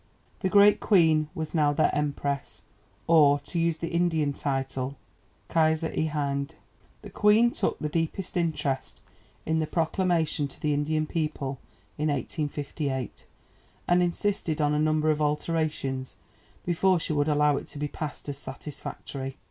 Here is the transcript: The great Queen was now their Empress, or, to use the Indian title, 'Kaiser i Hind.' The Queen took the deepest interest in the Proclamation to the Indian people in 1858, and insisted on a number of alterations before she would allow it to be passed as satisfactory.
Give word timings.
The 0.39 0.49
great 0.49 0.79
Queen 0.79 1.29
was 1.35 1.53
now 1.53 1.73
their 1.73 1.93
Empress, 1.93 2.63
or, 3.05 3.37
to 3.41 3.59
use 3.59 3.77
the 3.77 3.89
Indian 3.89 4.33
title, 4.33 4.95
'Kaiser 5.47 5.93
i 5.95 6.05
Hind.' 6.05 6.55
The 7.03 7.11
Queen 7.11 7.51
took 7.51 7.77
the 7.77 7.87
deepest 7.87 8.35
interest 8.35 8.99
in 9.45 9.59
the 9.59 9.67
Proclamation 9.67 10.47
to 10.47 10.59
the 10.59 10.73
Indian 10.73 11.05
people 11.05 11.59
in 11.99 12.07
1858, 12.09 13.27
and 13.87 14.01
insisted 14.01 14.59
on 14.59 14.73
a 14.73 14.79
number 14.79 15.11
of 15.11 15.21
alterations 15.21 16.15
before 16.65 16.99
she 16.99 17.13
would 17.13 17.27
allow 17.27 17.57
it 17.57 17.67
to 17.67 17.77
be 17.77 17.87
passed 17.87 18.27
as 18.27 18.39
satisfactory. 18.39 19.37